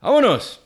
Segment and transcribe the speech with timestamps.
[0.00, 0.60] ¡Vámonos!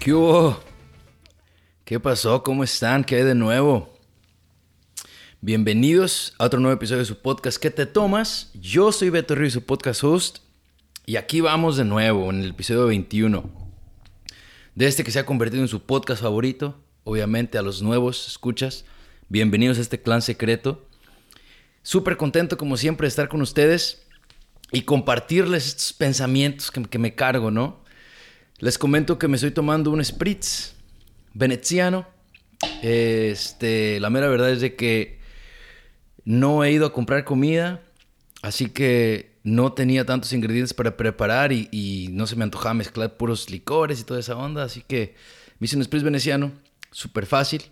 [0.00, 0.58] ¿Qué hubo?
[1.84, 2.42] ¿Qué pasó?
[2.42, 3.04] ¿Cómo están?
[3.04, 3.88] ¿Qué hay de nuevo?
[5.40, 8.50] Bienvenidos a otro nuevo episodio de su podcast ¿Qué te tomas?
[8.54, 10.38] Yo soy Beto Ruiz, su podcast host,
[11.04, 13.50] y aquí vamos de nuevo en el episodio 21
[14.74, 16.80] de este que se ha convertido en su podcast favorito.
[17.04, 18.84] Obviamente a los nuevos escuchas,
[19.28, 20.88] bienvenidos a este clan secreto.
[21.82, 24.06] Súper contento como siempre de estar con ustedes
[24.70, 27.82] y compartirles estos pensamientos que, me cargo, ¿no?
[28.58, 30.74] Les comento que me estoy tomando un spritz
[31.34, 32.06] veneciano.
[32.80, 35.18] Este, la mera verdad es de que
[36.24, 37.82] no he ido a comprar comida,
[38.40, 43.50] así que no tenía tantos ingredientes para preparar y, no se me antojaba mezclar puros
[43.50, 45.14] licores y toda esa onda, así que
[45.58, 46.52] me hice un spritz veneciano,
[46.90, 47.62] súper fácil.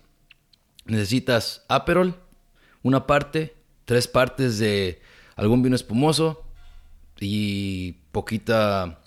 [0.85, 2.15] Necesitas Aperol,
[2.81, 5.01] una parte, tres partes de
[5.35, 6.43] algún vino espumoso
[7.19, 8.99] y poquita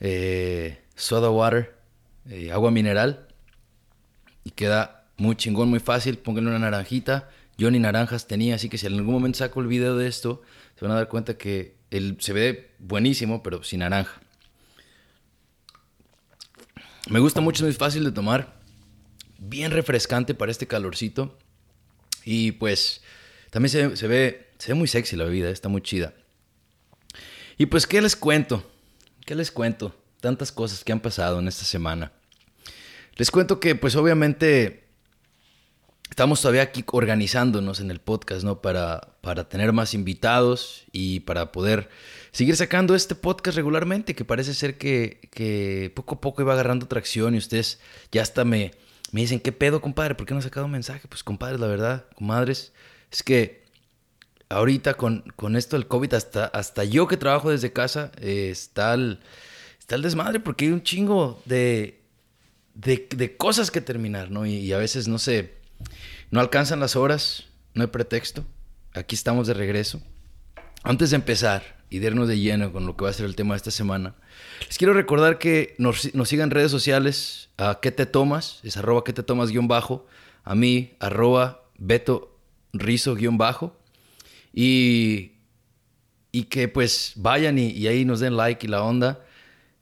[0.00, 1.74] eh, soda water,
[2.28, 3.26] eh, agua mineral.
[4.44, 6.18] Y queda muy chingón, muy fácil.
[6.18, 7.30] Pónganle una naranjita.
[7.56, 10.42] Yo ni naranjas tenía, así que si en algún momento saco el video de esto,
[10.76, 14.20] se van a dar cuenta que el, se ve buenísimo, pero sin naranja.
[17.08, 18.60] Me gusta mucho, es muy fácil de tomar.
[19.38, 21.38] Bien refrescante para este calorcito.
[22.24, 23.02] Y pues
[23.50, 26.14] también se, se, ve, se ve muy sexy la bebida, está muy chida.
[27.56, 28.68] Y pues, ¿qué les cuento?
[29.24, 29.94] ¿Qué les cuento?
[30.20, 32.12] Tantas cosas que han pasado en esta semana.
[33.16, 34.83] Les cuento que, pues obviamente,
[36.10, 38.60] estamos todavía aquí organizándonos en el podcast, ¿no?
[38.60, 41.88] Para, para tener más invitados y para poder
[42.32, 46.86] seguir sacando este podcast regularmente, que parece ser que, que poco a poco iba agarrando
[46.86, 47.80] tracción y ustedes
[48.12, 48.72] ya hasta me,
[49.12, 50.14] me dicen, ¿qué pedo, compadre?
[50.14, 51.06] ¿Por qué no has sacado un mensaje?
[51.08, 52.72] Pues, compadres, la verdad, comadres,
[53.10, 53.64] es que
[54.48, 58.94] ahorita con, con esto del COVID, hasta, hasta yo que trabajo desde casa, eh, está,
[58.94, 59.20] el,
[59.78, 62.00] está el desmadre porque hay un chingo de,
[62.74, 64.46] de, cosas que terminar, ¿no?
[64.46, 65.54] Y, a veces, no sé,
[66.30, 68.44] no alcanzan las horas, no hay pretexto.
[68.92, 70.02] Aquí estamos de regreso.
[70.82, 73.54] Antes de empezar y de de lleno con lo que va a ser el tema
[73.54, 74.14] de esta semana,
[74.66, 79.04] les quiero recordar que nos, nos sigan redes sociales a qué te tomas, es arroba
[79.04, 80.06] qué te tomas guion bajo,
[80.44, 82.38] a mí arroba beto
[82.72, 83.76] rizo guion bajo.
[84.52, 85.34] Y,
[86.34, 89.24] y que pues vayan y, ahí nos den like y la onda.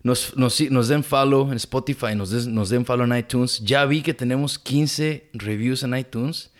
[0.03, 3.61] Nos, nos, nos den follow en Spotify, nos, nos den follow en iTunes.
[3.61, 6.51] Ya vi que tenemos 15 reviews en iTunes.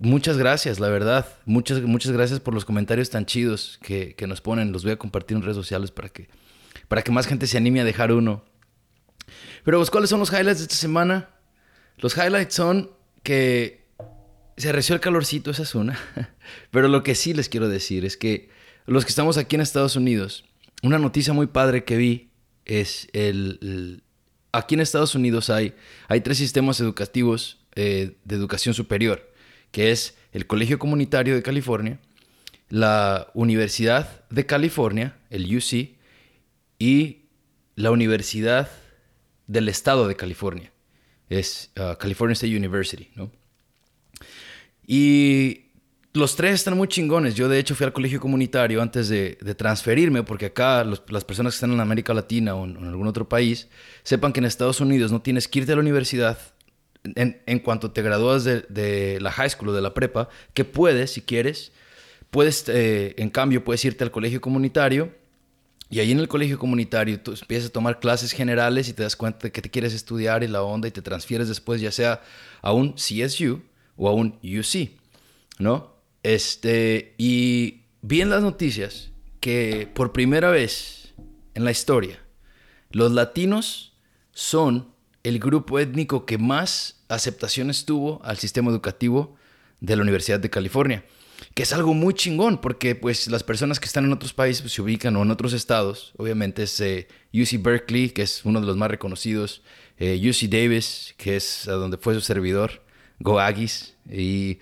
[0.00, 1.26] Muchas gracias, la verdad.
[1.44, 4.72] Muchas, muchas gracias por los comentarios tan chidos que, que, nos ponen.
[4.72, 6.28] Los voy a compartir en redes sociales para que,
[6.88, 8.44] para que más gente se anime a dejar uno.
[9.64, 11.30] Pero pues, ¿cuáles son los highlights de esta semana?
[11.98, 12.90] Los highlights son
[13.22, 13.86] que
[14.56, 15.98] se reció el calorcito, esa es una.
[16.70, 18.50] Pero lo que sí les quiero decir es que
[18.86, 20.44] los que estamos aquí en Estados Unidos,
[20.82, 22.27] una noticia muy padre que vi
[22.68, 24.02] es el...
[24.52, 25.74] aquí en Estados Unidos hay,
[26.06, 29.32] hay tres sistemas educativos eh, de educación superior,
[29.72, 31.98] que es el Colegio Comunitario de California,
[32.68, 35.96] la Universidad de California, el UC,
[36.78, 37.22] y
[37.74, 38.70] la Universidad
[39.46, 40.70] del Estado de California,
[41.28, 43.32] es uh, California State University, ¿no?
[44.86, 45.67] Y
[46.14, 47.34] los tres están muy chingones.
[47.34, 51.56] Yo de hecho fui al colegio comunitario antes de, transferirme, porque acá las personas que
[51.56, 53.68] están en América Latina o en, algún otro país,
[54.02, 56.38] sepan que en Estados Unidos no tienes que irte a la universidad
[57.04, 61.22] en, cuanto te gradúas de, la high school o de la prepa, que puedes, si
[61.22, 61.72] quieres,
[62.30, 65.12] puedes, eh, en cambio, puedes irte al colegio comunitario
[65.90, 69.16] y ahí en el colegio comunitario tú empiezas a tomar clases generales y te das
[69.16, 72.20] cuenta de que te quieres estudiar y la onda y te transfieres después ya sea
[72.60, 73.62] a un CSU
[73.96, 74.90] o a un UC,
[75.58, 75.97] ¿no?
[76.28, 81.14] Este, y vi en las noticias que por primera vez
[81.54, 82.22] en la historia,
[82.90, 83.94] los latinos
[84.32, 84.92] son
[85.22, 89.36] el grupo étnico que más aceptaciones tuvo al sistema educativo
[89.80, 91.02] de la Universidad de California,
[91.54, 94.74] que es algo muy chingón, porque pues las personas que están en otros países pues,
[94.74, 98.66] se ubican o en otros estados, obviamente es eh, UC Berkeley, que es uno de
[98.66, 99.62] los más reconocidos,
[99.96, 102.82] eh, UC Davis, que es a donde fue su servidor,
[103.18, 103.40] Go
[104.10, 104.58] Y,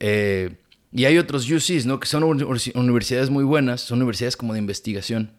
[0.00, 0.58] eh,
[0.92, 2.00] y hay otros UCs, ¿no?
[2.00, 5.32] Que son universidades muy buenas, son universidades como de investigación.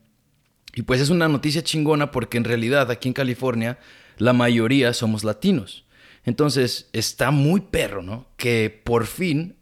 [0.76, 3.80] Y pues es una noticia chingona porque en realidad aquí en California
[4.18, 5.86] la mayoría somos latinos.
[6.26, 8.28] Entonces está muy perro, ¿no?
[8.38, 9.56] Que por fin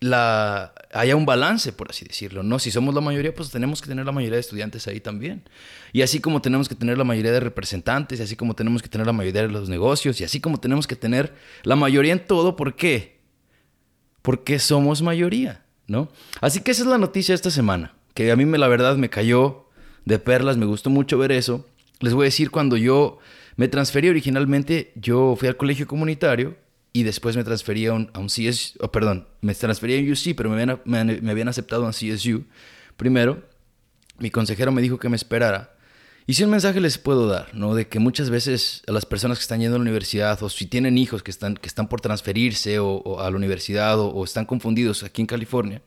[0.00, 2.58] la, haya un balance, por así decirlo, ¿no?
[2.58, 5.44] Si somos la mayoría, pues tenemos que tener la mayoría de estudiantes ahí también.
[5.92, 8.88] Y así como tenemos que tener la mayoría de representantes, y así como tenemos que
[8.88, 11.32] tener la mayoría de los negocios, y así como tenemos que tener
[11.62, 13.11] la mayoría en todo, ¿por qué?
[14.22, 16.08] Porque somos mayoría, ¿no?
[16.40, 18.96] Así que esa es la noticia de esta semana, que a mí me, la verdad
[18.96, 19.68] me cayó
[20.04, 21.66] de perlas, me gustó mucho ver eso.
[22.00, 23.18] Les voy a decir, cuando yo
[23.56, 26.56] me transferí originalmente, yo fui al colegio comunitario
[26.92, 30.50] y después me transferí a un, a CSU, perdón, me transferí a un UC, pero
[30.50, 32.44] me habían, me, habían aceptado a un CSU.
[32.96, 33.42] Primero,
[34.18, 35.74] mi consejero me dijo que me esperara.
[36.26, 37.74] Y si un mensaje les puedo dar, ¿no?
[37.74, 40.66] De que muchas veces a las personas que están yendo a la universidad, o si
[40.66, 45.02] tienen hijos que están, que están por transferirse o, a la universidad, o, están confundidos
[45.02, 45.82] aquí en California,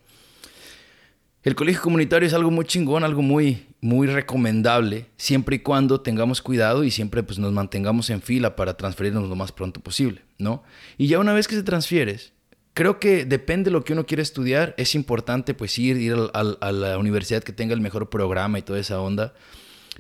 [1.44, 6.42] el colegio comunitario es algo muy chingón, algo muy, muy recomendable, siempre y cuando tengamos
[6.42, 10.64] cuidado y siempre pues, nos mantengamos en fila para transferirnos lo más pronto posible, ¿no?
[10.98, 12.34] Y ya una vez que se transfieres,
[12.74, 16.72] creo que depende de lo que uno quiere estudiar, es importante pues ir, ir a
[16.72, 19.34] la universidad que tenga el mejor programa y toda esa onda.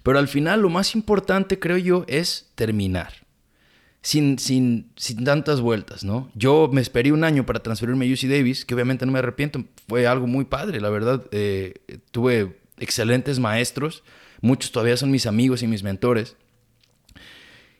[0.05, 3.25] Pero al final lo más importante, creo yo, es terminar
[4.03, 6.29] sin, sin, sin tantas vueltas, ¿no?
[6.35, 9.65] Yo me esperé un año para transferirme a UC Davis, que obviamente no me arrepiento,
[9.87, 11.25] fue algo muy padre, la verdad.
[11.31, 11.73] Eh,
[12.11, 14.03] tuve excelentes maestros,
[14.41, 16.35] muchos todavía son mis amigos y mis mentores.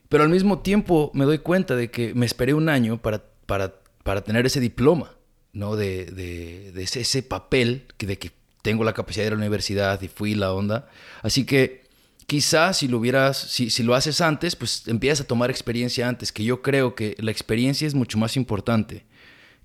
[0.10, 3.76] Pero al mismo tiempo me doy cuenta de que me esperé un año para, para,
[4.02, 5.12] para tener ese diploma,
[5.54, 5.76] ¿no?
[5.76, 8.32] De, de, ese, ese, papel que, de que
[8.64, 10.90] tengo la capacidad de la universidad y fui la onda.
[11.22, 11.85] Así que
[12.28, 16.32] quizás si lo hubieras, si, si, lo haces antes, pues empiezas a tomar experiencia antes,
[16.32, 19.06] que yo creo que la experiencia es mucho más importante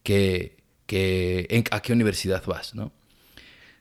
[0.03, 2.93] que, que a qué universidad vas, ¿no?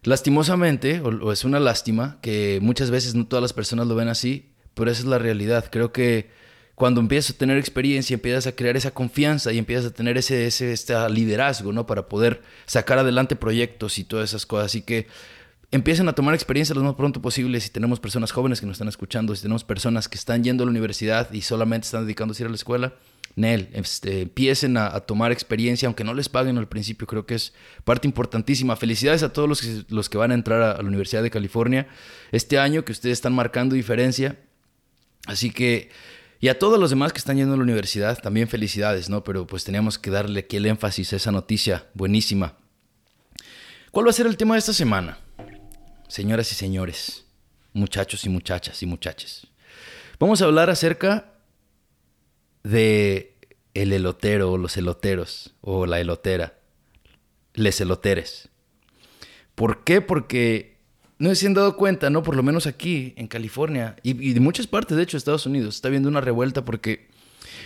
[0.04, 4.52] Lastimosamente, o, es una lástima, que muchas veces no todas las personas lo ven así,
[4.74, 5.66] pero esa es la realidad.
[5.70, 6.30] Creo que
[6.76, 10.46] cuando empiezas a tener experiencia, empiezas a crear esa confianza y empiezas a tener ese,
[10.46, 11.86] ese este liderazgo, ¿no?
[11.86, 14.68] Para poder sacar adelante proyectos y todas esas cosas.
[14.68, 15.08] Así que
[15.72, 17.60] empiecen a tomar experiencia lo más pronto posible.
[17.60, 20.66] Si tenemos personas jóvenes que nos están escuchando, si tenemos personas que están yendo a
[20.66, 22.94] la universidad y solamente están dedicándose a ir a la escuela,
[23.36, 27.54] Nel, este, empiecen a, tomar experiencia, aunque no les paguen al principio, creo que es
[27.84, 28.76] parte importantísima.
[28.76, 31.88] Felicidades a todos los que, los que van a entrar a, la Universidad de California
[32.32, 34.40] este año, que ustedes están marcando diferencia.
[35.26, 35.90] Así que,
[36.42, 39.24] y a todos los demás que están yendo a la universidad, también felicidades, ¿no?
[39.24, 42.56] Pero pues teníamos que darle aquí el énfasis a esa noticia buenísima.
[43.92, 45.18] ¿Cuál va a ser el tema de esta semana?
[46.10, 47.26] Señoras y señores,
[47.72, 49.48] muchachos y muchachas y muchachas.
[50.20, 51.34] Vamos a hablar acerca
[52.64, 53.38] de
[53.74, 56.60] el elotero o los eloteros o la elotera,
[57.54, 58.50] les eloteres.
[59.56, 60.02] ¿Por qué?
[60.02, 60.80] Porque
[61.20, 62.24] no se han dado cuenta, ¿no?
[62.24, 65.46] Por lo menos aquí en California y, y de muchas partes, de hecho, de Estados
[65.46, 67.08] Unidos, está habiendo una revuelta porque,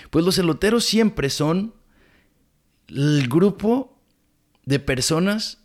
[0.10, 1.74] pues los eloteros siempre son
[2.90, 3.98] el grupo
[4.66, 5.63] de personas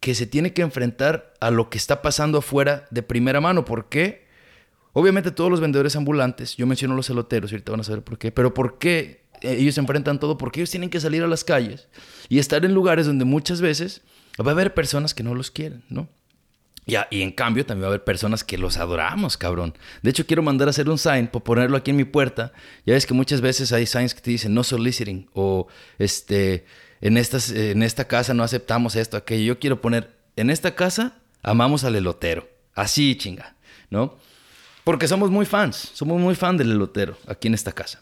[0.00, 3.64] que se tiene que enfrentar a lo que está pasando afuera de primera mano.
[3.64, 4.26] ¿Por qué?
[4.92, 8.32] Obviamente todos los vendedores ambulantes, yo menciono los celoteros, ahorita van a saber por qué,
[8.32, 10.36] pero ¿por qué ellos se enfrentan todo?
[10.36, 11.88] Porque ellos tienen que salir a las calles
[12.28, 14.02] y estar en lugares donde muchas veces
[14.40, 16.08] va a haber personas que no los quieren, ¿no?
[16.86, 19.74] Y, y en cambio también va a haber personas que los adoramos, cabrón.
[20.02, 22.52] De hecho, quiero mandar a hacer un sign por ponerlo aquí en mi puerta.
[22.84, 25.68] Ya ves que muchas veces hay signs que te dicen no soliciting o
[25.98, 26.64] este
[27.00, 29.54] en, en esta casa no aceptamos esto, aquello.
[29.54, 32.48] Yo quiero poner, en esta casa amamos al elotero.
[32.74, 33.56] Así, chinga,
[33.90, 34.16] ¿no?
[34.84, 38.00] Porque somos muy fans, somos muy fan del elotero aquí en esta casa.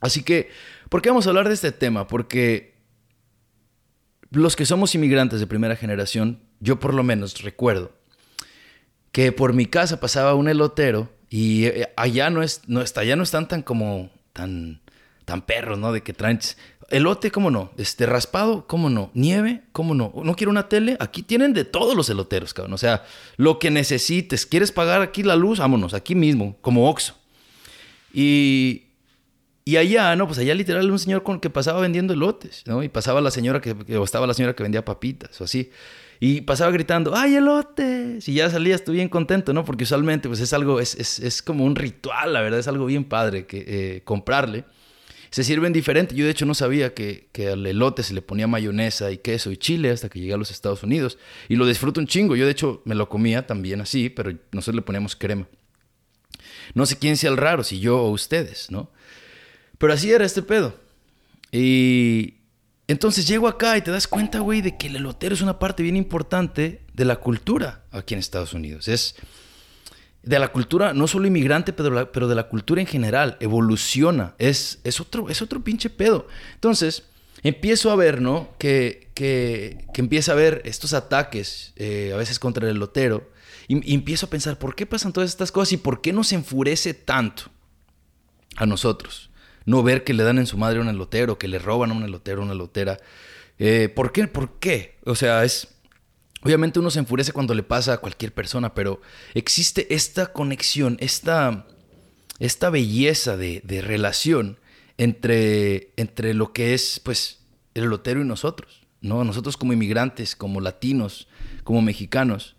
[0.00, 0.50] Así que,
[0.88, 2.06] ¿por qué vamos a hablar de este tema?
[2.06, 2.74] Porque
[4.30, 7.92] los que somos inmigrantes de primera generación, yo por lo menos recuerdo
[9.12, 13.16] que por mi casa pasaba un elotero y eh, allá no es, no está, allá
[13.16, 14.80] no están tan como tan
[15.24, 15.92] tan perros, ¿no?
[15.92, 16.40] De que traen
[16.90, 17.70] elote, ¿cómo no?
[17.76, 19.10] Este raspado, ¿cómo no?
[19.14, 20.12] Nieve, ¿cómo no?
[20.22, 20.96] ¿No quiero una tele?
[21.00, 22.74] Aquí tienen de todos los eloteros, cabrón.
[22.74, 23.04] O sea,
[23.36, 24.44] lo que necesites.
[24.44, 25.60] ¿Quieres pagar aquí la luz?
[25.60, 27.14] Vámonos, aquí mismo, como Oxxo.
[28.12, 28.82] Y,
[29.64, 30.26] y allá, ¿no?
[30.26, 32.82] Pues allá literal un señor con que pasaba vendiendo elotes, ¿no?
[32.82, 35.70] Y pasaba la señora que, estaba la señora que vendía papitas o así.
[36.18, 38.28] Y pasaba gritando, ¡ay, elotes!
[38.28, 39.64] Y ya salías tú bien contento, ¿no?
[39.64, 42.84] Porque usualmente pues es algo, es, es, es como un ritual, la verdad, es algo
[42.84, 44.64] bien padre que eh, comprarle
[45.30, 46.14] se sirven diferente.
[46.14, 49.50] Yo de hecho no sabía que, que, al elote se le ponía mayonesa y queso
[49.50, 51.18] y chile hasta que llegué a los Estados Unidos.
[51.48, 52.36] Y lo disfruto un chingo.
[52.36, 55.46] Yo de hecho me lo comía también así, pero nosotros le poníamos crema.
[56.74, 58.90] No sé quién sea el raro, si yo o ustedes, ¿no?
[59.78, 60.78] Pero así era este pedo.
[61.52, 62.34] Y
[62.86, 65.82] entonces llego acá y te das cuenta, güey, de que el elotero es una parte
[65.82, 68.88] bien importante de la cultura aquí en Estados Unidos.
[68.88, 69.16] Es
[70.22, 74.80] de la cultura, no solo inmigrante, pero, pero de la cultura en general, evoluciona, es,
[74.84, 76.26] es, otro, es otro pinche pedo.
[76.54, 77.04] Entonces,
[77.42, 78.50] empiezo a ver, ¿no?
[78.58, 83.30] Que, que, que empieza a ver estos ataques, eh, a veces contra el lotero,
[83.70, 86.92] y, empiezo a pensar, ¿por qué pasan todas estas cosas y por qué nos enfurece
[86.92, 87.44] tanto
[88.56, 89.30] a nosotros?
[89.64, 92.02] No ver que le dan en su madre un elotero, que le roban a un
[92.02, 92.98] elotero, una elotera.
[93.58, 94.26] Eh, ¿Por qué?
[94.26, 94.96] ¿Por qué?
[95.04, 95.68] O sea, es...
[96.42, 99.00] Obviamente uno se enfurece cuando le pasa a cualquier persona, pero
[99.34, 101.66] existe esta conexión, esta,
[102.38, 104.58] esta belleza de, de relación
[104.96, 107.40] entre, entre lo que es, pues,
[107.74, 109.24] el elotero y nosotros, ¿no?
[109.24, 111.28] Nosotros como inmigrantes, como latinos,
[111.64, 112.56] como mexicanos.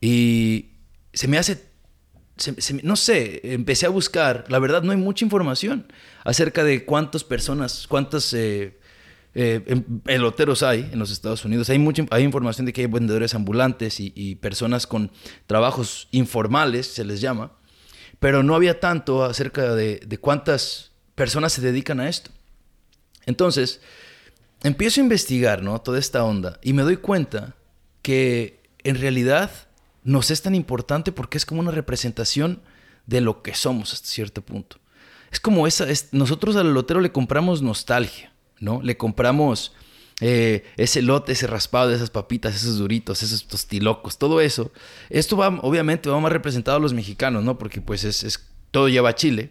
[0.00, 0.70] Y
[1.12, 1.66] se me hace,
[2.36, 5.92] se, no sé, empecé a buscar, la verdad no hay mucha información
[6.24, 8.78] acerca de cuántas personas, cuántas eh,
[9.34, 11.70] eh, eloteros hay en los Estados Unidos.
[11.70, 15.10] Hay, mucha, hay información de que hay vendedores ambulantes y, personas con
[15.46, 17.52] trabajos informales, se les llama,
[18.18, 22.30] pero no había tanto acerca de, cuántas personas se dedican a esto.
[23.24, 23.80] Entonces,
[24.62, 25.80] empiezo a investigar, ¿no?
[25.80, 27.54] Toda esta onda y me doy cuenta
[28.02, 29.50] que en realidad
[30.02, 32.60] nos es tan importante porque es como una representación
[33.06, 34.78] de lo que somos hasta cierto punto.
[35.30, 38.31] Es como esa, es, nosotros al lotero le compramos nostalgia,
[38.62, 38.80] ¿no?
[38.82, 39.72] Le compramos
[40.20, 44.72] eh, ese lote, ese raspado de esas papitas, esos duritos, esos tostilocos, todo eso.
[45.10, 47.58] Esto va, obviamente, va más representado a los mexicanos, ¿no?
[47.58, 49.50] Porque pues es, es todo lleva Chile.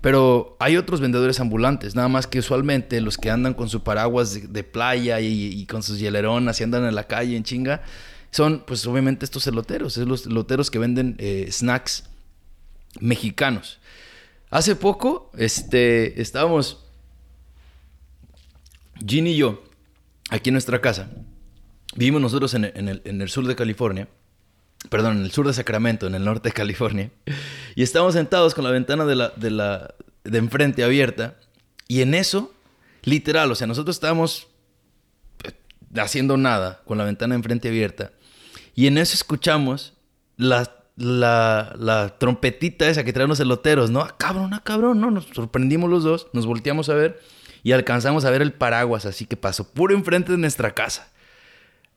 [0.00, 4.52] Pero hay otros vendedores ambulantes, nada más que usualmente los que andan con su paraguas
[4.52, 7.82] de, playa y, y, con sus hieleronas y andan en la calle en chinga,
[8.30, 12.04] son pues obviamente estos eloteros, es los eloteros que venden eh, snacks
[13.00, 13.78] mexicanos.
[14.50, 16.85] Hace poco este, estábamos,
[19.04, 19.62] Ginny y yo,
[20.30, 21.10] aquí en nuestra casa,
[21.96, 24.08] vivimos nosotros en el, sur de California,
[24.88, 27.10] perdón, en el sur de Sacramento, en el norte de California,
[27.74, 31.36] y estábamos sentados con la ventana de, la, de, la, de enfrente abierta,
[31.88, 32.52] y en eso,
[33.02, 34.48] literal, o sea, nosotros estábamos
[35.96, 38.12] haciendo nada con la ventana enfrente abierta,
[38.74, 39.94] y en eso escuchamos
[40.36, 44.00] la, la, la trompetita esa que traen los eloteros, ¿no?
[44.00, 45.10] Ah, cabrón, ah, cabrón, ¿no?
[45.10, 47.20] Nos sorprendimos los dos, nos volteamos a ver
[47.66, 51.10] y alcanzamos a ver el paraguas, así que pasó puro enfrente de nuestra casa.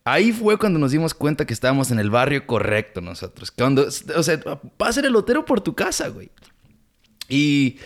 [0.03, 3.51] Ahí fue cuando nos dimos cuenta que estábamos en el barrio correcto nosotros.
[3.51, 3.85] Cuando,
[4.15, 4.39] o sea,
[4.77, 6.31] pasa el lotero por tu casa, güey.
[7.27, 7.77] Y,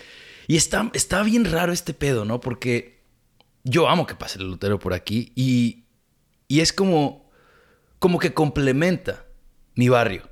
[0.47, 2.39] y está, está bien raro este pedo, ¿no?
[2.39, 3.01] Porque
[3.65, 5.83] yo amo que pase el lotero por aquí y,
[6.47, 7.29] y es como,
[7.99, 9.25] como que complementa
[9.75, 10.29] mi barrio,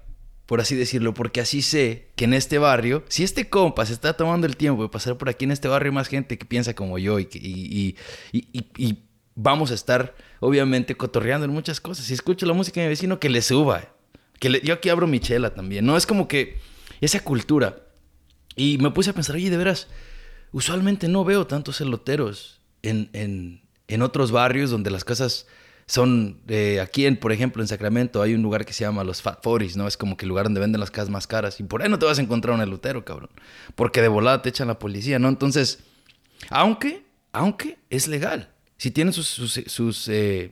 [0.51, 4.17] por así decirlo, porque así sé que en este barrio, si este compa se está
[4.17, 6.73] tomando el tiempo de pasar por aquí en este barrio, hay más gente que piensa
[6.73, 7.95] como yo y, y,
[8.33, 8.97] y,
[9.33, 12.03] vamos a estar, obviamente, cotorreando en muchas cosas.
[12.03, 13.95] Si escucho la música de mi vecino, que le suba.
[14.41, 15.85] Que yo aquí abro mi chela también.
[15.85, 16.57] No es como que
[16.99, 17.83] esa cultura.
[18.57, 19.87] Y me puse a pensar, oye, de veras,
[20.51, 25.47] usualmente no veo tantos eloteros en, en, en otros barrios donde las casas
[25.91, 29.21] son, eh, aquí en, por ejemplo, en Sacramento hay un lugar que se llama los
[29.21, 29.87] Fat Foris, ¿no?
[29.87, 31.59] Es como que el lugar donde venden las casas más caras.
[31.59, 33.29] Y por ahí no te vas a encontrar un elotero, cabrón.
[33.75, 35.27] Porque de volada te echan la policía, ¿no?
[35.27, 35.79] Entonces,
[36.49, 40.51] aunque, aunque es legal si tienen sus, sus, sus eh,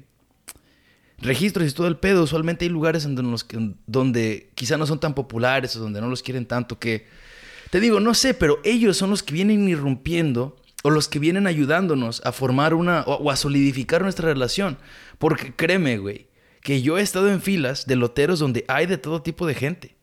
[1.20, 3.48] registros y todo el pedo, usualmente hay lugares en donde, los,
[3.88, 7.08] donde quizá no son tan populares o donde no los quieren tanto que...
[7.72, 11.48] Te digo, no sé, pero ellos son los que vienen irrumpiendo o los que vienen
[11.48, 14.78] ayudándonos a formar una o, a solidificar nuestra relación.
[15.18, 16.28] Porque créeme, güey,
[16.62, 19.96] que yo he estado en filas de loteros donde hay de todo tipo de gente.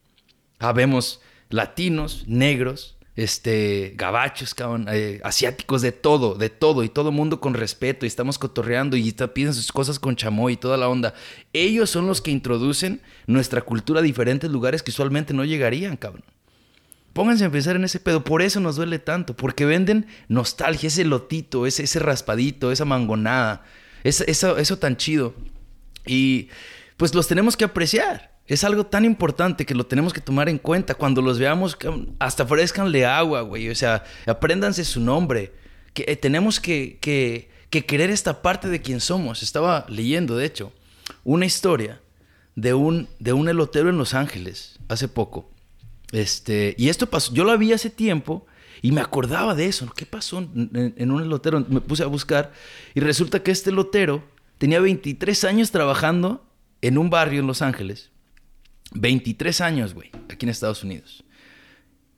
[0.59, 7.41] Habemos latinos, negros, este, gabachos, cabrón, eh, asiáticos, de todo, de todo, y todo mundo
[7.41, 11.15] con respeto, y estamos cotorreando, y piden sus cosas con chamoy y toda la onda.
[11.53, 16.25] Ellos son los que introducen nuestra cultura a diferentes lugares que usualmente no llegarían, cabrón.
[17.17, 21.03] Pónganse a pensar en ese pedo, por eso nos duele tanto, porque venden nostalgia, ese
[21.03, 23.65] lotito, ese, ese raspadito, esa mangonada,
[24.05, 25.35] eso, eso tan chido.
[26.05, 26.51] Y
[26.99, 28.37] pues los tenemos que apreciar.
[28.47, 30.95] Es algo tan importante que lo tenemos que tomar en cuenta.
[30.95, 31.79] Cuando los veamos,
[32.19, 33.71] hasta ofrezcanle agua, güey.
[33.71, 35.55] O sea, apréndanse su nombre.
[35.95, 39.43] Que eh, tenemos que, que, que, querer esta parte de quien somos.
[39.43, 40.71] Estaba leyendo, de hecho,
[41.25, 42.03] una historia
[42.57, 45.56] de un, de un elotero en Los Ángeles hace poco.
[46.13, 48.47] Este, y esto pasó, yo lo vi hace tiempo
[48.83, 49.91] y me acordaba de eso.
[49.95, 51.65] ¿Qué pasó en, en un elotero?
[51.69, 52.53] Me puse a buscar
[52.95, 54.25] y resulta que este elotero
[54.59, 56.47] tenía 23 años trabajando
[56.83, 58.11] en un barrio en Los Ángeles
[58.93, 61.25] 23 años, güey, aquí en Estados Unidos.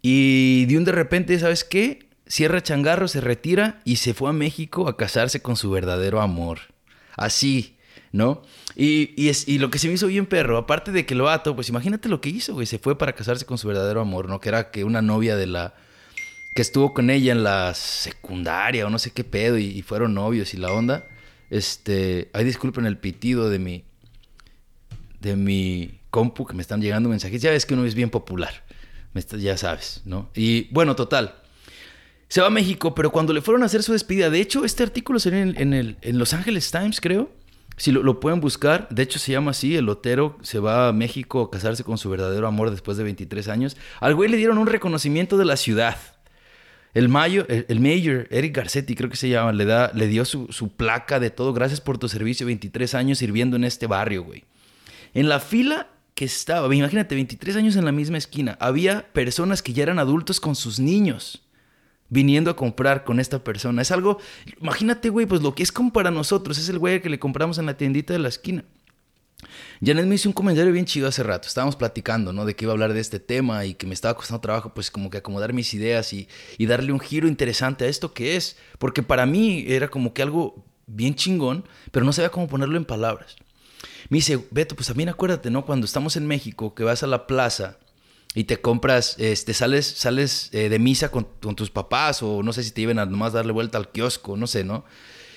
[0.02, 2.08] Y de un de repente, ¿sabes qué?
[2.26, 6.60] Cierra changarro, se retira y se fue a México a casarse con su verdadero amor.
[7.16, 7.77] Así,
[8.18, 8.42] ¿no?
[8.76, 11.54] Y, es, y lo que se me hizo bien perro, aparte de que lo ato,
[11.54, 12.66] pues imagínate lo que hizo, güey.
[12.66, 14.40] Se fue para casarse con su verdadero amor, ¿no?
[14.40, 15.74] Que era que una novia de la...
[16.54, 20.52] que estuvo con ella en la secundaria o no sé qué pedo y, fueron novios
[20.52, 21.06] y la onda.
[21.48, 23.84] Este, ay, disculpen el pitido de mi
[25.20, 27.40] de mi compu que me están llegando mensajes.
[27.40, 28.64] Ya ves que uno es bien popular.
[29.38, 30.30] ya sabes, ¿no?
[30.34, 31.36] Y bueno, total.
[32.28, 34.82] Se va a México, pero cuando le fueron a hacer su despedida, de hecho, este
[34.82, 37.37] artículo salió en, el, en Los Angeles Times, creo.
[37.78, 41.42] Si lo, pueden buscar, de hecho se llama así, el lotero se va a México
[41.42, 43.76] a casarse con su verdadero amor después de 23 años.
[44.00, 45.96] Al güey le dieron un reconocimiento de la ciudad.
[46.92, 50.48] El, mayo, el, mayor, Eric Garcetti creo que se llama, le, da, le dio su,
[50.50, 51.52] su placa de todo.
[51.52, 54.44] Gracias por tu servicio, 23 años sirviendo en este barrio, güey.
[55.14, 59.72] En la fila que estaba, imagínate, 23 años en la misma esquina, había personas que
[59.72, 61.47] ya eran adultos con sus niños
[62.08, 63.82] viniendo a comprar con esta persona.
[63.82, 64.18] Es algo,
[64.60, 67.58] imagínate, güey, pues lo que es como para nosotros, es el güey que le compramos
[67.58, 68.64] en la tiendita de la esquina.
[69.84, 71.46] Janet me hizo un comentario bien chido hace rato.
[71.46, 72.44] Estábamos platicando, ¿no?
[72.44, 74.90] De que iba a hablar de este tema y que me estaba costando trabajo, pues
[74.90, 78.56] como que acomodar mis ideas y, y darle un giro interesante a esto que es.
[78.78, 82.84] Porque para mí era como que algo bien chingón, pero no sabía cómo ponerlo en
[82.84, 83.36] palabras.
[84.08, 85.64] Me dice, Beto, pues también acuérdate, ¿no?
[85.64, 87.78] Cuando estamos en México, que vas a la plaza
[88.34, 92.62] y te compras, este, sales, sales eh, de misa con, tus papás o no sé
[92.62, 94.84] si te iban a nomás darle vuelta al kiosco, no sé, ¿no?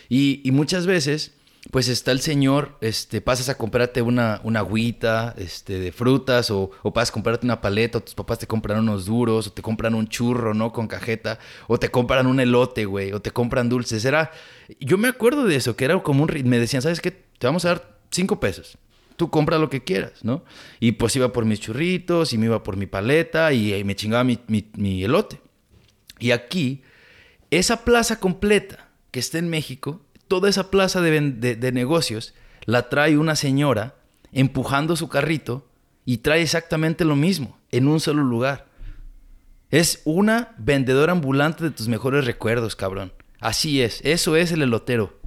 [0.10, 1.32] Y, muchas veces,
[1.72, 6.72] pues está el señor, este, pasas a comprarte una, una agüita este, de frutas o,
[6.84, 9.62] o pasas a comprarte una paleta o tus papás te compran unos duros o te
[9.62, 10.74] compran un churro, ¿no?
[10.74, 14.04] Con cajeta o te compran un elote, güey, o te compran dulces.
[14.04, 14.32] Era,
[14.82, 17.12] yo me acuerdo de eso, que era como un, me decían, ¿sabes qué?
[17.12, 18.78] Te vamos a dar cinco pesos
[19.16, 20.44] tú compra lo que quieras, ¿no?
[20.80, 24.24] Y pues iba por mis churritos y me iba por mi paleta y, me chingaba
[24.24, 25.42] mi, elote.
[26.20, 26.84] Y aquí,
[27.50, 32.34] esa plaza completa que está en México, toda esa plaza de, de negocios,
[32.66, 33.96] la trae una señora
[34.32, 35.68] empujando su carrito
[36.06, 38.68] y trae exactamente lo mismo en un solo lugar.
[39.70, 43.14] Es una vendedora ambulante de tus mejores recuerdos, cabrón.
[43.40, 45.20] Así es, eso es el elotero.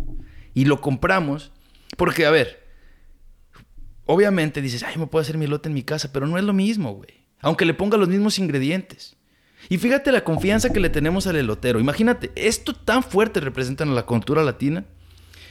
[0.53, 1.51] Y lo compramos
[1.97, 2.64] porque, a ver,
[4.07, 6.53] obviamente dices, ay, me puedo hacer mi elote en mi casa, pero no es lo
[6.53, 7.25] mismo, güey.
[7.41, 9.17] Aunque le ponga los mismos ingredientes.
[9.69, 11.81] Y fíjate la confianza que le tenemos al elotero.
[11.81, 14.85] Imagínate, esto tan fuerte representa en la cultura latina.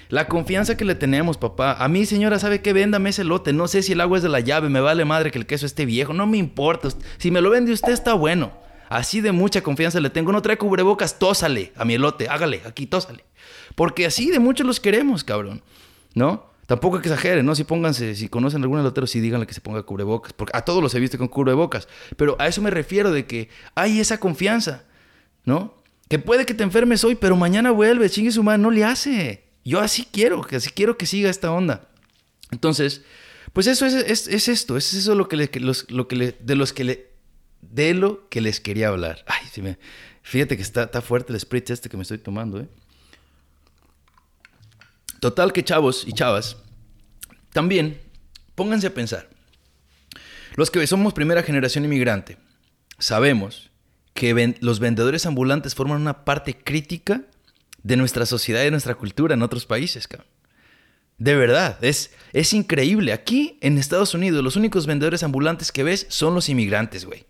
[0.09, 1.73] La confianza que le tenemos, papá.
[1.73, 2.73] A mí, señora, ¿sabe qué?
[2.73, 3.53] Véndame ese elote.
[3.53, 5.65] No sé si el agua es de la llave, me vale madre que el queso
[5.65, 6.13] esté viejo.
[6.13, 6.89] No me importa.
[7.17, 8.53] Si me lo vende usted, está bueno.
[8.89, 10.31] Así de mucha confianza le tengo.
[10.31, 12.27] No trae cubrebocas, tósale a mi elote.
[12.29, 13.23] Hágale, aquí, tósale.
[13.73, 15.63] Porque así de muchos los queremos, cabrón.
[16.13, 16.52] ¿No?
[16.73, 17.53] Tampoco exageren, ¿no?
[17.53, 20.33] Si pónganse, si conocen a algún elotero, sí díganle que se ponga cubrebocas.
[20.33, 21.87] Porque a todos los he visto con cubrebocas.
[22.17, 24.83] Pero a eso me refiero de que hay esa confianza,
[25.45, 25.75] ¿no?
[26.09, 29.43] Que puede que te enfermes hoy, pero mañana vuelve, chingue su madre, no le hace.
[29.63, 31.89] Yo así quiero, que así quiero que siga esta onda.
[32.49, 33.03] Entonces,
[33.53, 35.59] pues eso es, es, esto, es eso lo que, le, de
[36.55, 37.11] los que le,
[37.61, 39.23] de lo que les quería hablar.
[39.27, 39.77] Ay, sí me,
[40.23, 42.67] fíjate que está, está fuerte el spritz este que me estoy tomando, ¿eh?
[45.19, 46.57] Total que chavos y chavas,
[47.53, 48.01] también
[48.55, 49.29] pónganse a pensar.
[50.55, 52.37] Los que somos primera generación inmigrante,
[52.99, 53.71] sabemos
[54.13, 57.21] que los vendedores ambulantes forman una parte crítica
[57.81, 60.27] de nuestra sociedad y de nuestra cultura en otros países, cabrón.
[61.17, 63.13] De verdad, es, es increíble.
[63.13, 67.25] Aquí en Estados Unidos, los únicos vendedores ambulantes que ves son los inmigrantes, güey.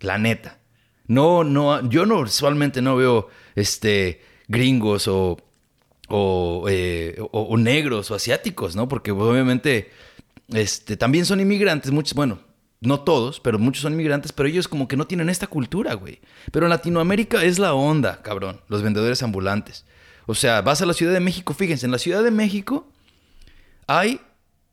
[0.00, 0.58] La neta.
[1.06, 5.36] No, no, yo no usualmente no veo este gringos o
[6.68, 8.88] eh, o, negros o asiáticos, ¿no?
[8.88, 9.90] Porque obviamente
[10.48, 12.40] este, también son inmigrantes, muchos, bueno,
[12.80, 16.20] no todos, pero muchos son inmigrantes, pero ellos como que no tienen esta cultura, güey.
[16.50, 19.84] Pero en Latinoamérica es la onda, cabrón, los vendedores ambulantes.
[20.26, 22.88] O sea, vas a la Ciudad de México, fíjense, en la Ciudad de México
[23.86, 24.20] hay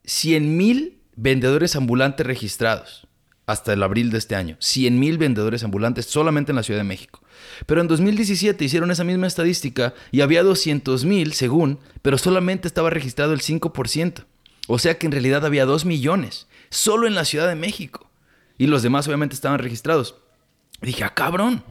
[0.05, 3.08] 100 mil vendedores ambulantes registrados
[3.49, 4.57] hasta el abril de este año.
[4.59, 7.23] 100 mil vendedores ambulantes solamente en la Ciudad de México.
[7.65, 12.91] Pero en 2017 hicieron esa misma estadística y había 200 mil, según, pero solamente estaba
[12.91, 14.25] registrado el 5%.
[14.67, 18.11] O sea que en realidad había 2 millones, solo en la Ciudad de México.
[18.59, 20.13] Y los demás obviamente estaban registrados.
[20.83, 21.63] dije, ah, cabrón,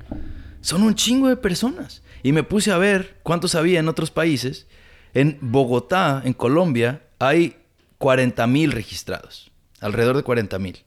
[0.61, 2.03] son un chingo de personas.
[2.25, 4.67] Y me puse a ver cuántos había en otros países.
[5.14, 7.57] En Bogotá, en Colombia, hay
[7.99, 10.85] 40 mil registrados, alrededor de 40 mil.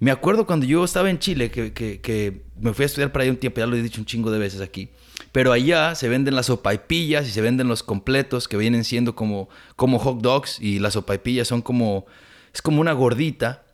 [0.00, 3.38] Me acuerdo cuando yo estaba en Chile, que, me fui a estudiar para allá un
[3.38, 4.90] tiempo, ya lo he dicho un chingo de veces aquí.
[5.32, 9.48] Pero allá se venden las sopaipillas y se venden los completos que vienen siendo como,
[9.76, 12.06] como hot dogs y las sopaipillas son como,
[12.54, 13.64] es como una gordita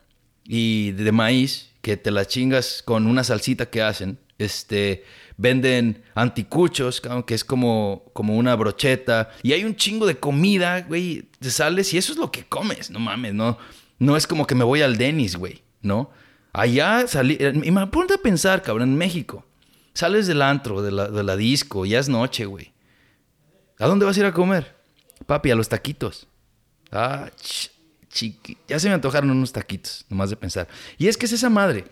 [0.43, 4.17] y de maíz que te la chingas con una salsita que hacen.
[4.37, 5.05] Este,
[5.37, 9.29] venden anticuchos, que es como, como una brocheta.
[9.43, 11.29] Y hay un chingo de comida, güey.
[11.39, 13.57] Te sales y eso es lo que comes, no mames, no.
[13.99, 15.64] No es como que me voy al Denis, güey.
[15.85, 16.09] ¿No?
[16.51, 19.45] Allá salí, y me apunto a pensar, cabrón, en México,
[19.95, 22.73] Sales del antro, de la, disco, ya es noche, güey.
[23.79, 24.75] ¿A dónde vas a ir a comer?
[25.25, 26.27] Papi, a los taquitos.
[26.91, 27.31] Ah,
[28.09, 28.57] chiqui.
[28.67, 30.67] Ya se me antojaron unos taquitos, nomás de pensar.
[30.97, 31.85] Y es que es esa madre.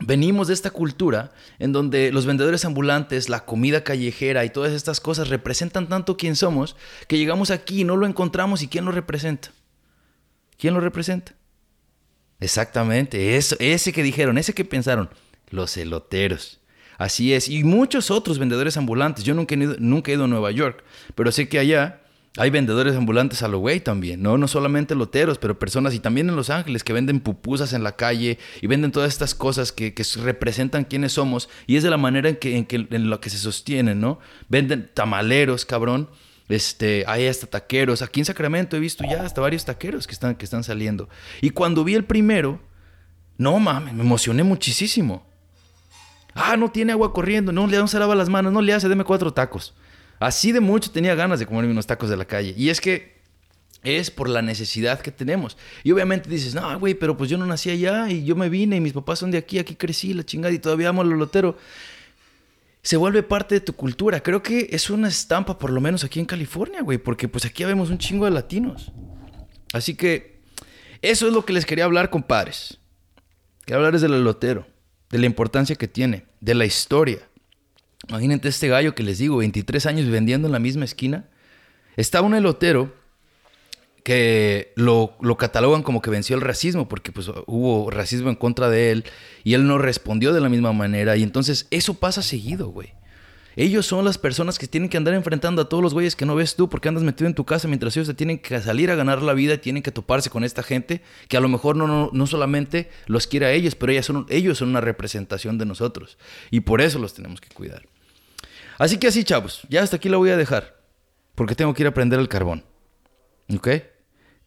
[0.00, 5.00] Venimos de esta cultura en donde los vendedores ambulantes, la comida callejera y todas estas
[5.00, 6.76] cosas representan tanto quién somos
[7.08, 9.50] que llegamos aquí y no lo encontramos y quién lo representa.
[10.58, 11.32] ¿Quién lo representa?
[12.40, 15.10] Exactamente, eso, ese que dijeron, ese que pensaron,
[15.50, 16.60] los eloteros.
[16.96, 19.24] Así es, y muchos otros vendedores ambulantes.
[19.24, 22.00] Yo nunca he ido, nunca he ido a Nueva York, pero sé que allá
[22.36, 24.38] hay vendedores ambulantes a lo güey también, ¿no?
[24.38, 27.96] No solamente loteros, pero personas, y también en Los Ángeles, que venden pupusas en la
[27.96, 32.28] calle y venden todas estas cosas que, representan quiénes somos y es de la manera
[32.28, 34.20] en que, en que en lo que se sostienen, ¿no?
[34.48, 36.08] Venden tamaleros, cabrón.
[36.50, 38.02] Este, hay hasta taqueros.
[38.02, 41.08] Aquí en Sacramento he visto ya hasta varios taqueros que están, que están saliendo.
[41.40, 42.60] Y cuando vi el primero,
[43.38, 45.26] no mames, me emocioné muchísimo.
[46.34, 49.04] Ah, no tiene agua corriendo, no, le se lava las manos, no le hace, deme
[49.04, 49.74] cuatro tacos.
[50.18, 52.52] Así de mucho tenía ganas de comerme unos tacos de la calle.
[52.56, 53.20] Y es que
[53.82, 55.56] es por la necesidad que tenemos.
[55.82, 58.76] Y obviamente dices, no, güey, pero pues yo no nací allá y yo me vine
[58.76, 61.56] y mis papás son de aquí, aquí crecí, la chingada y todavía amo al lotero.
[62.82, 64.22] Se vuelve parte de tu cultura.
[64.22, 67.64] Creo que es una estampa, por lo menos aquí en California, güey, porque pues aquí
[67.64, 68.92] vemos un chingo de latinos.
[69.72, 70.40] Así que
[71.02, 72.78] eso es lo que les quería hablar, compadres.
[73.64, 74.66] Quería hablarles del lotero,
[75.10, 77.18] de la importancia que tiene, de la historia.
[78.08, 81.28] Imagínate este gallo que les digo, 23 años vendiendo en la misma esquina.
[81.96, 82.94] Estaba un elotero
[84.02, 88.90] que lo, catalogan como que venció el racismo, porque pues hubo racismo en contra de
[88.90, 89.04] él
[89.44, 91.16] y él no respondió de la misma manera.
[91.16, 92.94] Y entonces eso pasa seguido, güey.
[93.56, 96.36] Ellos son las personas que tienen que andar enfrentando a todos los güeyes que no
[96.36, 98.94] ves tú porque andas metido en tu casa mientras ellos se tienen que salir a
[98.94, 101.88] ganar la vida y tienen que toparse con esta gente que a lo mejor no,
[101.88, 105.66] no, no solamente los quiere a ellos, pero ellos son, ellos son una representación de
[105.66, 106.16] nosotros.
[106.50, 107.82] Y por eso los tenemos que cuidar.
[108.78, 110.80] Así que así, chavos, ya hasta aquí lo voy a dejar.
[111.34, 112.64] Porque tengo que ir a prender el carbón.
[113.54, 113.68] ¿Ok?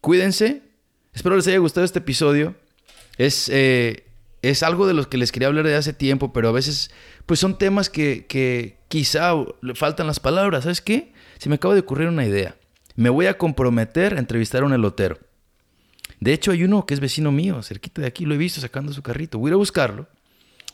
[0.00, 0.62] Cuídense.
[1.12, 2.54] Espero les haya gustado este episodio.
[3.16, 4.04] Es, eh,
[4.42, 6.90] es algo de los que les quería hablar de hace tiempo, pero a veces
[7.26, 10.64] pues son temas que, que quizá le faltan las palabras.
[10.64, 11.12] ¿Sabes qué?
[11.38, 12.56] Se me acaba de ocurrir una idea.
[12.96, 15.18] Me voy a comprometer a entrevistar a un elotero.
[16.20, 18.92] De hecho, hay uno que es vecino mío, cerquita de aquí, lo he visto sacando
[18.92, 19.38] su carrito.
[19.38, 20.08] Voy a ir a buscarlo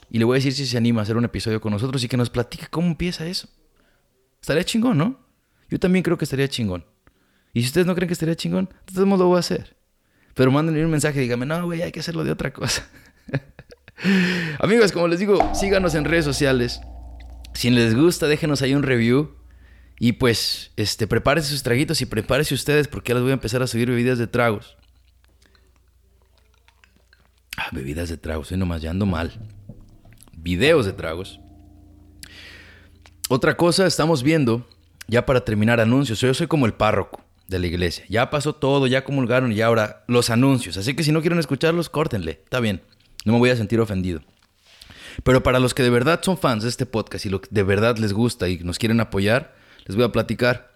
[0.09, 2.07] y le voy a decir si se anima a hacer un episodio con nosotros y
[2.07, 3.49] que nos platique cómo empieza eso.
[4.39, 5.19] Estaría chingón, ¿no?
[5.69, 6.85] Yo también creo que estaría chingón.
[7.53, 9.75] Y si ustedes no creen que estaría chingón, modos lo voy a hacer.
[10.33, 12.87] Pero mándenme un mensaje y díganme, no, güey, hay que hacerlo de otra cosa.
[14.59, 16.81] Amigos, como les digo, síganos en redes sociales.
[17.53, 19.35] Si les gusta, déjenos ahí un review.
[19.99, 23.61] Y pues, este, prepárense sus traguitos y prepárense ustedes porque ya les voy a empezar
[23.61, 24.77] a subir bebidas de tragos.
[27.57, 29.39] Ah, bebidas de tragos, estoy nomás ya ando mal
[30.41, 31.39] videos de tragos.
[33.29, 34.67] Otra cosa, estamos viendo,
[35.07, 36.19] ya para terminar, anuncios.
[36.19, 37.20] Yo soy como el párroco
[37.51, 38.03] de la iglesia.
[38.09, 40.77] Ya pasó todo, ya comulgaron y ahora los anuncios.
[40.77, 42.41] Así que si no quieren escucharlos, córtenle.
[42.43, 42.81] Está bien.
[43.25, 44.21] No me voy a sentir ofendido.
[45.23, 47.63] Pero para los que de verdad son fans de este podcast y lo que de
[47.63, 49.53] verdad les gusta y nos quieren apoyar,
[49.85, 50.71] les voy a platicar.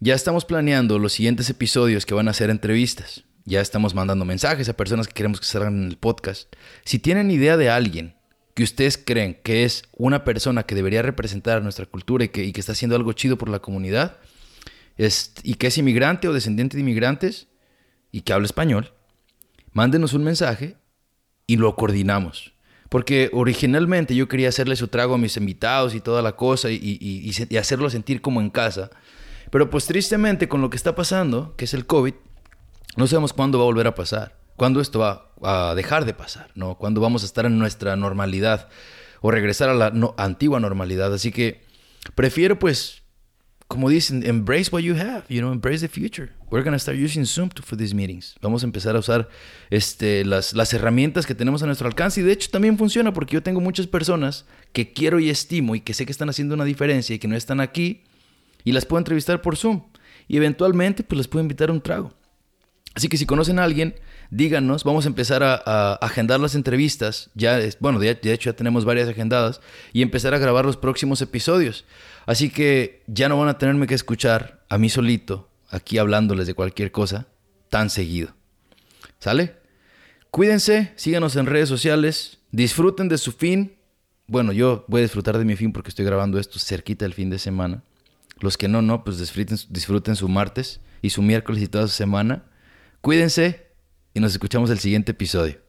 [0.00, 3.24] Ya estamos planeando los siguientes episodios que van a ser entrevistas.
[3.44, 6.52] Ya estamos mandando mensajes a personas que queremos que salgan en el podcast.
[6.84, 8.16] Si tienen idea de alguien
[8.54, 12.72] que ustedes creen que es una persona que debería representar nuestra cultura y que, está
[12.72, 14.16] haciendo algo chido por la comunidad,
[14.96, 17.48] y que es inmigrante o descendiente de inmigrantes
[18.12, 18.92] y que habla español,
[19.72, 20.76] mándenos un mensaje
[21.46, 22.54] y lo coordinamos.
[22.88, 27.30] Porque originalmente yo quería hacerle su trago a mis invitados y toda la cosa y,
[27.58, 28.90] hacerlo sentir como en casa.
[29.50, 32.14] Pero pues tristemente con lo que está pasando, que es el COVID,
[32.96, 36.50] no sabemos cuándo va a volver a pasar cuándo esto va a dejar de pasar,
[36.54, 36.76] ¿no?
[36.76, 38.68] Cuándo vamos a estar en nuestra normalidad
[39.20, 41.12] o regresar a la antigua normalidad.
[41.14, 41.62] Así que
[42.14, 43.02] prefiero, pues,
[43.68, 46.30] como dicen, embrace what you have, you know, embrace the future.
[46.50, 48.36] We're going to start using Zoom for these meetings.
[48.40, 49.28] Vamos a empezar a usar
[49.70, 52.20] este, las, las herramientas que tenemos a nuestro alcance.
[52.20, 55.80] Y de hecho también funciona porque yo tengo muchas personas que quiero y estimo y
[55.80, 58.02] que sé que están haciendo una diferencia y que no están aquí
[58.62, 59.82] y las puedo entrevistar por Zoom.
[60.28, 62.12] Y eventualmente, pues, les puedo invitar a un trago.
[62.96, 63.94] Así que si conocen a alguien
[64.30, 68.86] díganos, vamos a empezar a, agendar las entrevistas, ya es, bueno, de, hecho ya tenemos
[68.86, 69.60] varias agendadas,
[69.92, 71.84] y empezar a grabar los próximos episodios.
[72.24, 76.54] Así que ya no van a tenerme que escuchar a mí solito, aquí hablándoles de
[76.54, 77.26] cualquier cosa,
[77.68, 78.34] tan seguido.
[79.18, 79.56] ¿Sale?
[80.30, 83.76] Cuídense, síganos en redes sociales, disfruten de su fin.
[84.26, 87.28] Bueno, yo voy a disfrutar de mi fin porque estoy grabando esto cerquita del fin
[87.28, 87.82] de semana.
[88.40, 91.94] Los que no, no, pues disfruten, disfruten su martes y su miércoles y toda su
[91.94, 92.44] semana.
[93.00, 93.66] Cuídense
[94.14, 95.65] y nos escuchamos el siguiente episodio.